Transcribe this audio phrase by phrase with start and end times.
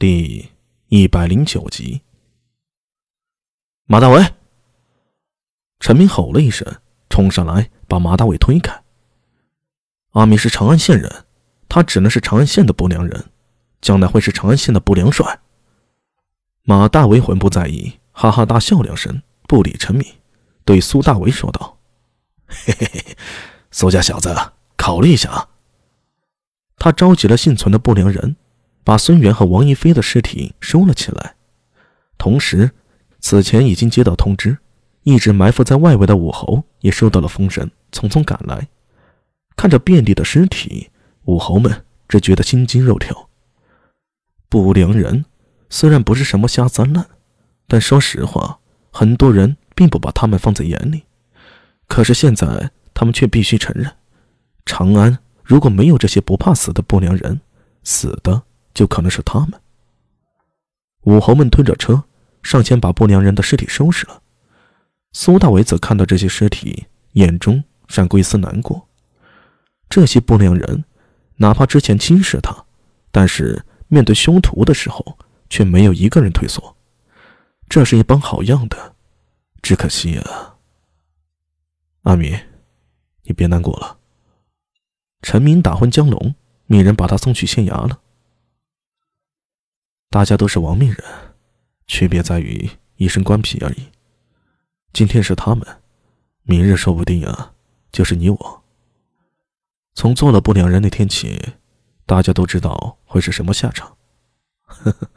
[0.00, 0.48] 第
[0.88, 2.00] 一百零九集，
[3.84, 4.32] 马大伟！
[5.78, 6.66] 陈明吼了一声，
[7.10, 8.82] 冲上来把马大伟推开。
[10.12, 11.26] 阿米是长安县人，
[11.68, 13.26] 他只能是长安县的不良人，
[13.82, 15.38] 将来会是长安县的不良帅。
[16.62, 20.10] 马大伟浑不在意，哈哈大笑两声，不理陈明，
[20.64, 21.78] 对苏大伟说道
[22.48, 23.16] ：“嘿嘿嘿，
[23.70, 24.34] 苏家小子，
[24.78, 25.50] 考虑一下。”
[26.80, 28.36] 他召集了幸存的不良人。
[28.90, 31.36] 把孙元和王一飞的尸体收了起来，
[32.18, 32.72] 同时，
[33.20, 34.58] 此前已经接到通知，
[35.04, 38.66] 一直埋伏在外围的武侯也收到了风声，匆匆赶来。
[39.54, 40.90] 看着遍地的尸体，
[41.26, 43.28] 武侯们只觉得心惊肉跳。
[44.48, 45.24] 不良人
[45.68, 47.06] 虽然不是什么下三滥，
[47.68, 48.58] 但说实话，
[48.90, 51.04] 很多人并不把他们放在眼里。
[51.86, 53.88] 可是现在，他们却必须承认，
[54.66, 57.40] 长安如果没有这些不怕死的不良人，
[57.84, 58.42] 死的。
[58.74, 59.52] 就可能是他们。
[61.02, 62.04] 武侯们推着车
[62.42, 64.22] 上前，把不良人的尸体收拾了。
[65.12, 68.88] 苏大伟则看到这些尸体，眼中闪过一丝难过。
[69.88, 70.84] 这些不良人，
[71.36, 72.64] 哪怕之前轻视他，
[73.10, 75.18] 但是面对凶徒的时候，
[75.48, 76.76] 却没有一个人退缩。
[77.68, 78.94] 这是一帮好样的，
[79.62, 80.56] 只可惜啊，
[82.02, 82.38] 阿米，
[83.24, 83.98] 你别难过了。
[85.22, 86.34] 陈明打昏江龙，
[86.66, 88.00] 命人把他送去县衙了。
[90.12, 91.04] 大家都是亡命人，
[91.86, 93.86] 区别在于一身官皮而已。
[94.92, 95.64] 今天是他们，
[96.42, 97.52] 明日说不定啊，
[97.92, 98.64] 就是你我。
[99.94, 101.40] 从做了不良人那天起，
[102.06, 103.96] 大家都知道会是什么下场。
[104.64, 105.08] 呵呵，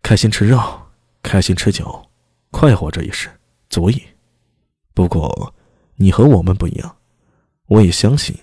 [0.00, 0.82] 开心吃肉，
[1.20, 2.08] 开心吃酒，
[2.52, 3.28] 快活这一世
[3.68, 4.00] 足矣。
[4.94, 5.52] 不过，
[5.96, 6.96] 你和我们不一样，
[7.66, 8.38] 我也相信，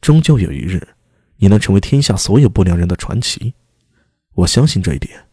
[0.00, 0.96] 终究有一日，
[1.36, 3.52] 你能成为天下所有不良人的传奇。
[4.36, 5.28] 我相信这一点。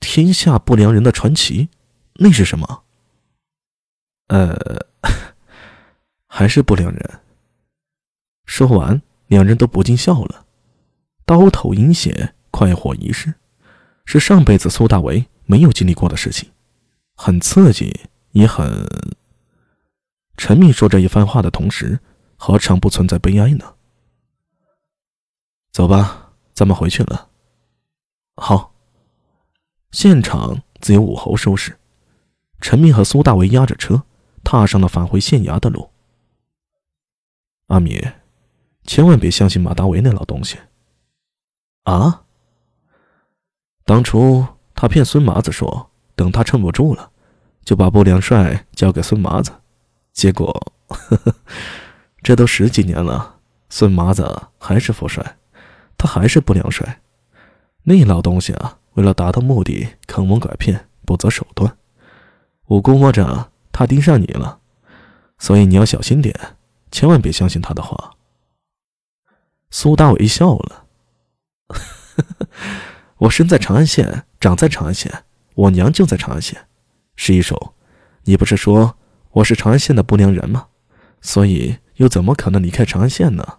[0.00, 1.68] 天下不良人的传奇，
[2.14, 2.84] 那是什么？
[4.28, 4.56] 呃，
[6.26, 7.20] 还是不良人。
[8.44, 10.46] 说完，两人都不禁笑了。
[11.24, 13.34] 刀头饮血，快活一世，
[14.04, 16.50] 是上辈子苏大为没有经历过的事情，
[17.14, 18.86] 很刺激，也很……
[20.36, 21.98] 陈密说这一番话的同时，
[22.36, 23.74] 何尝不存在悲哀呢？
[25.72, 26.25] 走吧。
[26.56, 27.28] 咱们回去了。
[28.36, 28.72] 好，
[29.90, 31.78] 现场自有武侯收拾。
[32.62, 34.04] 陈明和苏大为押着车，
[34.42, 35.90] 踏上了返回县衙的路。
[37.66, 38.02] 阿米，
[38.84, 40.56] 千万别相信马大为那老东西。
[41.82, 42.24] 啊！
[43.84, 47.10] 当初他骗孙麻子说，等他撑不住了，
[47.64, 49.52] 就把不良帅交给孙麻子。
[50.14, 50.72] 结果，
[52.24, 55.35] 这都十几年了，孙麻子还是副帅。
[55.98, 57.00] 他还是不良帅，
[57.84, 61.76] 那老东西啊，为了达到目的，坑蒙拐骗，不择手段。
[62.66, 64.60] 我估摸着他盯上你了，
[65.38, 66.34] 所以你要小心点，
[66.90, 68.12] 千万别相信他的话。
[69.70, 70.84] 苏大伟笑了，
[73.18, 75.24] 我生在长安县，长在长安县，
[75.54, 76.66] 我娘就在长安县。
[77.14, 77.74] 是一手，
[78.24, 78.96] 你不是说
[79.32, 80.66] 我是长安县的不良人吗？
[81.20, 83.58] 所以又怎么可能离开长安县呢？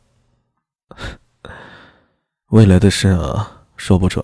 [2.51, 4.23] 未来的事啊，说不准。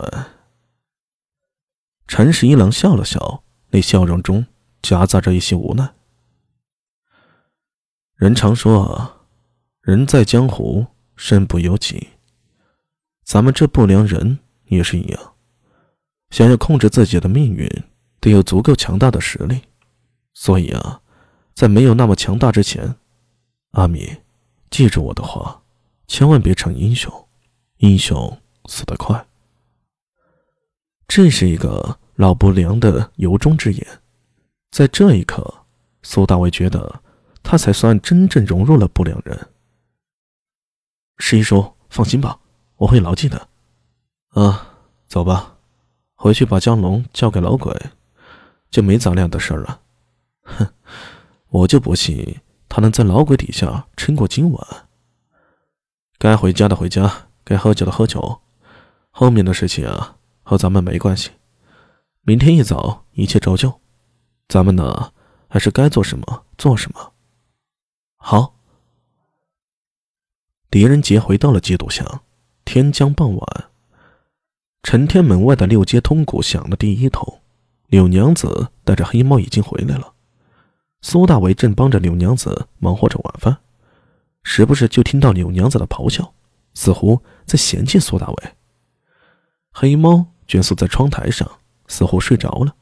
[2.07, 4.45] 陈十一郎笑了笑，那笑容中
[4.81, 5.93] 夹杂着一些无奈。
[8.15, 9.17] 人常说啊，
[9.81, 10.85] 人在江湖，
[11.17, 12.11] 身不由己。
[13.25, 15.33] 咱们这不良人也是一样，
[16.29, 17.69] 想要控制自己的命运，
[18.21, 19.63] 得有足够强大的实力。
[20.33, 21.01] 所以啊，
[21.53, 22.95] 在没有那么强大之前，
[23.71, 24.15] 阿米，
[24.69, 25.61] 记住我的话，
[26.07, 27.11] 千万别逞英雄。
[27.83, 29.27] 英雄死得快，
[31.05, 33.85] 这是一个老不良的由衷之言。
[34.71, 35.65] 在这一刻，
[36.01, 37.01] 苏大伟觉得
[37.43, 39.37] 他才算真正融入了不良人。
[41.17, 42.39] 十一叔，放心吧，
[42.77, 43.49] 我会牢记的。
[44.29, 45.57] 啊，走吧，
[46.15, 47.77] 回去把江龙交给老鬼，
[48.71, 49.81] 就没咱俩的事儿了。
[50.43, 50.65] 哼，
[51.49, 54.87] 我就不信他能在老鬼底下撑过今晚。
[56.17, 57.27] 该回家的回家。
[57.43, 58.41] 该喝酒的喝酒，
[59.11, 61.31] 后面的事情啊和咱们没关系。
[62.21, 63.81] 明天一早一切照旧，
[64.47, 65.11] 咱们呢
[65.47, 67.11] 还是该做什么做什么。
[68.17, 68.53] 好。
[70.69, 72.21] 狄仁杰回到了基督乡，
[72.65, 73.65] 天将傍晚，
[74.81, 77.41] 陈天门外的六街通鼓响了第一头，
[77.87, 80.13] 柳娘子带着黑猫已经回来了。
[81.01, 83.55] 苏大伟正帮着柳娘子忙活着晚饭，
[84.41, 86.33] 时不时就听到柳娘子的咆哮。
[86.73, 88.51] 似乎在嫌弃苏大伟。
[89.71, 92.75] 黑猫蜷缩在窗台上，似乎睡着了。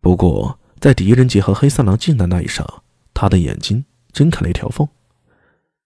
[0.00, 2.82] 不过，在狄仁杰和黑三郎进的那一刹，
[3.14, 4.88] 他的眼睛睁开了一条缝。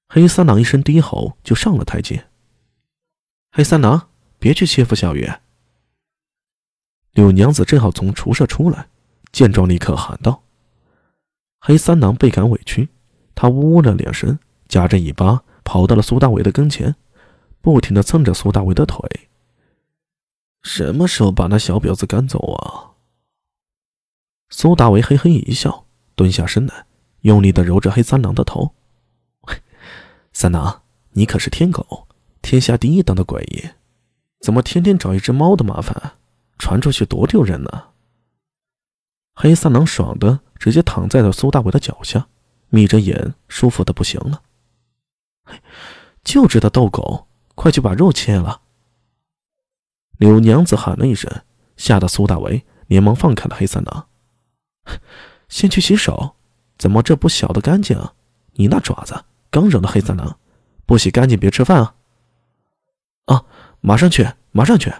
[0.08, 2.26] 黑三郎一声低吼，就上了台阶。
[3.52, 4.08] 黑三郎，
[4.38, 5.40] 别去欺负小月。
[7.12, 8.88] 柳娘子正好从厨舍出来，
[9.32, 10.42] 见状立刻喊道
[11.60, 12.88] ：“黑三郎倍感委屈，
[13.34, 14.38] 他呜呜了两声，
[14.68, 16.94] 夹着尾巴跑到了苏大伟的跟前，
[17.60, 19.28] 不停的蹭着苏大伟的腿。
[20.62, 22.90] 什么时候把那小婊子赶走啊？”
[24.50, 26.86] 苏大伟嘿嘿一笑，蹲下身来，
[27.20, 28.74] 用力的揉着黑三郎的头。
[30.32, 32.06] 三郎，你可是天狗，
[32.42, 33.70] 天下第一等的诡异，
[34.40, 36.18] 怎么天天找一只猫的麻烦？
[36.58, 37.88] 传出去多丢人呢！
[39.34, 42.28] 黑三郎爽的直接躺在了苏大伟的脚下，
[42.68, 44.42] 眯着眼，舒服的不行了。
[46.22, 47.28] 就知道逗狗，
[47.60, 48.62] 快去把肉切了！
[50.16, 51.30] 柳娘子喊了一声，
[51.76, 54.06] 吓得苏大为连忙放开了黑三郎。
[55.50, 56.36] 先去洗手，
[56.78, 58.02] 怎么这不小的干净？
[58.52, 59.26] 你那爪子！
[59.50, 60.38] 刚惹了黑三郎，
[60.86, 61.94] 不洗干净别吃饭啊！
[63.26, 63.44] 啊，
[63.82, 64.90] 马上去，马上去。